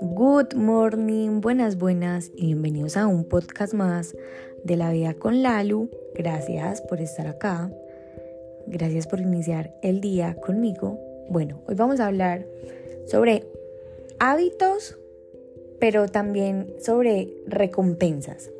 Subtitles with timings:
[0.00, 4.14] Good morning, buenas, buenas y bienvenidos a un podcast más
[4.62, 5.90] de la vida con Lalu.
[6.14, 7.72] Gracias por estar acá.
[8.68, 11.00] Gracias por iniciar el día conmigo.
[11.28, 12.46] Bueno, hoy vamos a hablar
[13.06, 13.44] sobre
[14.20, 14.98] hábitos,
[15.80, 18.50] pero también sobre recompensas.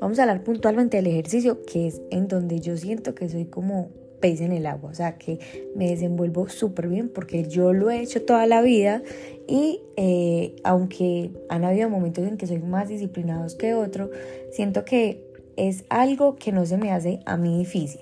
[0.00, 3.90] Vamos a hablar puntualmente del ejercicio, que es en donde yo siento que soy como
[4.20, 5.38] pez en el agua, o sea que
[5.74, 9.02] me desenvuelvo súper bien porque yo lo he hecho toda la vida
[9.46, 14.10] y eh, aunque han habido momentos en que soy más disciplinados que otro,
[14.50, 15.24] siento que
[15.56, 18.00] es algo que no se me hace a mí difícil.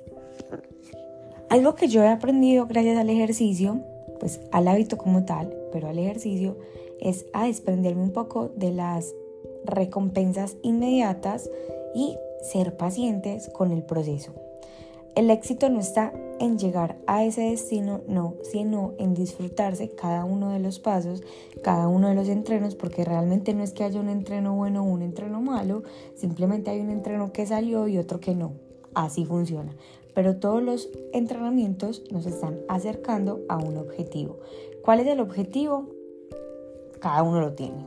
[1.48, 3.80] Algo que yo he aprendido gracias al ejercicio,
[4.18, 6.58] pues al hábito como tal, pero al ejercicio,
[7.00, 9.14] es a desprenderme un poco de las
[9.64, 11.50] recompensas inmediatas
[11.94, 14.45] y ser pacientes con el proceso.
[15.16, 20.50] El éxito no está en llegar a ese destino, no, sino en disfrutarse cada uno
[20.50, 21.22] de los pasos,
[21.62, 24.86] cada uno de los entrenos, porque realmente no es que haya un entreno bueno o
[24.86, 25.84] un entreno malo,
[26.16, 28.52] simplemente hay un entreno que salió y otro que no.
[28.92, 29.74] Así funciona.
[30.14, 34.40] Pero todos los entrenamientos nos están acercando a un objetivo.
[34.84, 35.88] ¿Cuál es el objetivo?
[37.00, 37.86] Cada uno lo tiene.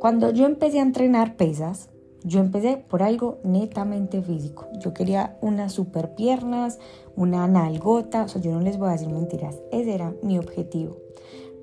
[0.00, 1.90] Cuando yo empecé a entrenar pesas,
[2.26, 4.66] yo empecé por algo netamente físico.
[4.80, 6.80] Yo quería unas super piernas,
[7.14, 10.96] una nalgota, o sea, yo no les voy a decir mentiras, ese era mi objetivo.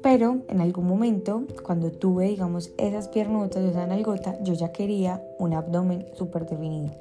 [0.02, 5.54] Pero en algún momento, cuando tuve, digamos, esas piernotas, esa nalgota, yo ya quería un
[5.54, 6.94] abdomen súper definido.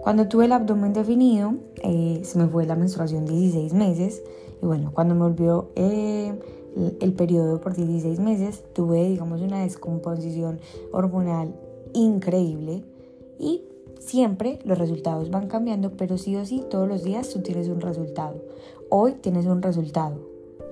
[0.00, 4.22] Cuando tuve el abdomen definido, eh, se me fue la menstruación 16 meses.
[4.62, 6.38] Y bueno, cuando me volvió eh,
[6.76, 10.60] el, el periodo por 16 meses, tuve, digamos, una descomposición
[10.92, 11.54] hormonal
[11.96, 12.84] increíble
[13.38, 13.64] y
[13.98, 17.80] siempre los resultados van cambiando, pero sí o sí todos los días tú tienes un
[17.80, 18.44] resultado.
[18.90, 20.20] Hoy tienes un resultado.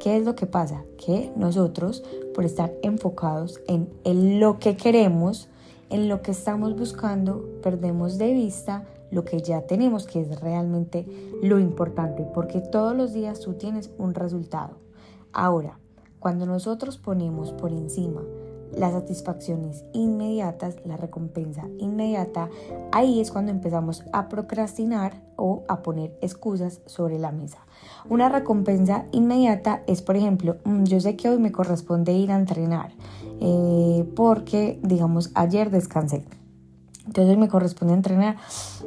[0.00, 0.84] ¿Qué es lo que pasa?
[0.98, 5.48] Que nosotros, por estar enfocados en, lo que queremos,
[5.88, 11.06] en lo que estamos buscando, perdemos de vista lo que ya tenemos, que es realmente
[11.42, 14.76] lo importante, porque todos los días tú tienes un resultado.
[15.32, 15.78] Ahora,
[16.20, 18.22] cuando nosotros ponemos por encima
[18.78, 22.48] las satisfacciones inmediatas, la recompensa inmediata,
[22.92, 27.58] ahí es cuando empezamos a procrastinar o a poner excusas sobre la mesa.
[28.08, 32.36] Una recompensa inmediata es, por ejemplo, mm, yo sé que hoy me corresponde ir a
[32.36, 32.92] entrenar
[33.40, 36.24] eh, porque, digamos, ayer descansé.
[37.14, 38.38] Entonces me corresponde entrenar,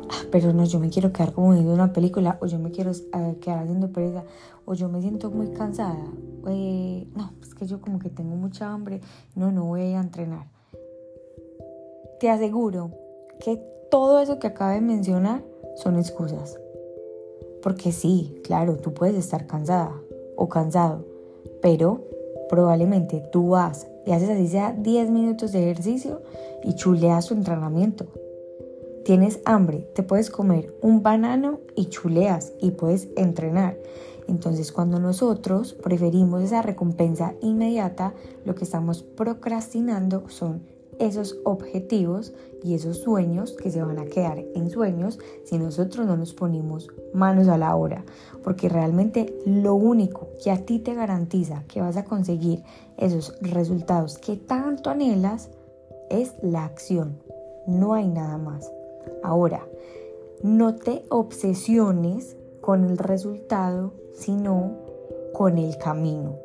[0.10, 2.92] ah, pero no, yo me quiero quedar como viendo una película, o yo me quiero
[2.92, 4.26] eh, quedar haciendo pereza,
[4.66, 6.04] o yo me siento muy cansada,
[6.50, 9.00] eh, no, es que yo como que tengo mucha hambre,
[9.34, 10.46] no, no voy a entrenar.
[12.20, 12.92] Te aseguro
[13.40, 15.42] que todo eso que acabo de mencionar
[15.78, 16.60] son excusas.
[17.64, 19.94] Porque sí, claro, tú puedes estar cansada
[20.36, 21.06] o cansado,
[21.62, 22.04] pero
[22.50, 26.22] probablemente tú vas y haces así sea 10 minutos de ejercicio
[26.64, 28.08] y chuleas tu entrenamiento.
[29.04, 33.78] Tienes hambre, te puedes comer un banano y chuleas y puedes entrenar.
[34.28, 38.14] Entonces cuando nosotros preferimos esa recompensa inmediata,
[38.46, 40.64] lo que estamos procrastinando son
[41.00, 46.18] esos objetivos y esos sueños que se van a quedar en sueños si nosotros no
[46.18, 48.04] nos ponemos manos a la obra.
[48.44, 52.64] Porque realmente lo único que a ti te garantiza que vas a conseguir
[52.98, 55.50] esos resultados que tanto anhelas
[56.10, 57.18] es la acción.
[57.68, 58.72] No hay nada más.
[59.24, 59.68] Ahora,
[60.44, 64.74] no te obsesiones con el resultado, sino
[65.34, 66.36] con el camino.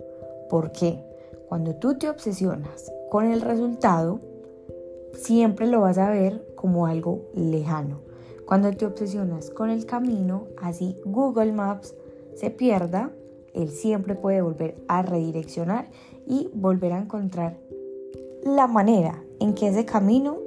[0.48, 1.04] ¿Por qué?
[1.48, 4.20] Cuando tú te obsesionas con el resultado,
[5.14, 8.00] siempre lo vas a ver como algo lejano.
[8.46, 11.94] Cuando te obsesionas con el camino, así Google Maps
[12.34, 13.10] se pierda,
[13.54, 15.90] él siempre puede volver a redireccionar
[16.26, 17.58] y volver a encontrar
[18.44, 20.38] la manera en que ese camino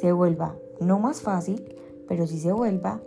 [0.00, 1.74] se vuelva no más fácil,
[2.06, 3.00] pero sí se vuelva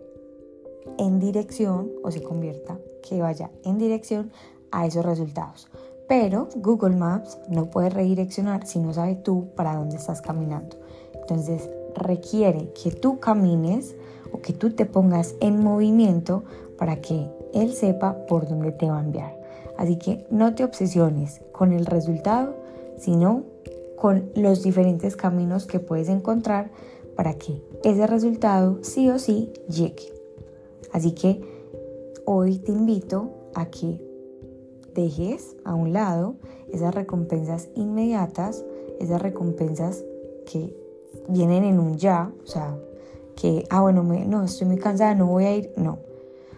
[0.98, 4.32] en dirección o se convierta que vaya en dirección
[4.72, 5.68] a esos resultados.
[6.08, 10.78] Pero Google Maps no puede redireccionar si no sabe tú para dónde estás caminando.
[11.22, 13.96] Entonces requiere que tú camines
[14.32, 16.44] o que tú te pongas en movimiento
[16.78, 19.40] para que él sepa por dónde te va a enviar.
[19.78, 22.56] Así que no te obsesiones con el resultado,
[22.98, 23.44] sino
[23.98, 26.72] con los diferentes caminos que puedes encontrar
[27.16, 30.14] para que ese resultado sí o sí llegue.
[30.92, 31.42] Así que
[32.26, 34.02] hoy te invito a que
[34.94, 36.36] dejes a un lado
[36.72, 38.66] esas recompensas inmediatas,
[39.00, 40.04] esas recompensas
[40.46, 40.76] que
[41.28, 42.78] vienen en un ya, o sea,
[43.36, 46.00] que, ah, bueno, no, estoy muy cansada, no voy a ir, no.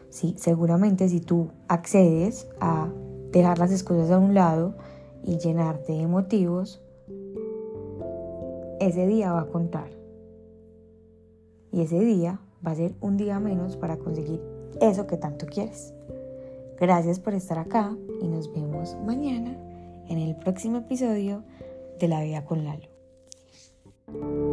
[0.09, 2.89] Sí, seguramente si tú accedes a
[3.31, 4.75] dejar las excusas a un lado
[5.23, 6.81] y llenarte de motivos,
[8.79, 9.89] ese día va a contar.
[11.71, 14.41] Y ese día va a ser un día menos para conseguir
[14.81, 15.93] eso que tanto quieres.
[16.79, 19.57] Gracias por estar acá y nos vemos mañana
[20.09, 21.43] en el próximo episodio
[21.99, 22.92] de La Vida con Lalo.
[24.13, 24.52] Thank you